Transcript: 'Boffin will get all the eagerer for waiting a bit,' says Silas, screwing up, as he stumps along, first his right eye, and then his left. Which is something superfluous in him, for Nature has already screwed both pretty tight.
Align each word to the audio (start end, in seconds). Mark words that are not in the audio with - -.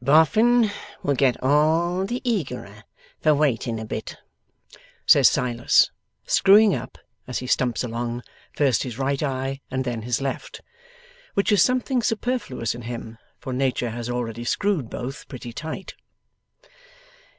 'Boffin 0.00 0.70
will 1.02 1.12
get 1.14 1.36
all 1.42 2.06
the 2.06 2.22
eagerer 2.24 2.84
for 3.20 3.34
waiting 3.34 3.78
a 3.78 3.84
bit,' 3.84 4.16
says 5.04 5.28
Silas, 5.28 5.90
screwing 6.24 6.74
up, 6.74 6.96
as 7.28 7.40
he 7.40 7.46
stumps 7.46 7.84
along, 7.84 8.22
first 8.56 8.84
his 8.84 8.98
right 8.98 9.22
eye, 9.22 9.60
and 9.70 9.84
then 9.84 10.00
his 10.00 10.22
left. 10.22 10.62
Which 11.34 11.52
is 11.52 11.60
something 11.60 12.00
superfluous 12.00 12.74
in 12.74 12.80
him, 12.88 13.18
for 13.38 13.52
Nature 13.52 13.90
has 13.90 14.08
already 14.08 14.44
screwed 14.44 14.88
both 14.88 15.28
pretty 15.28 15.52
tight. 15.52 15.94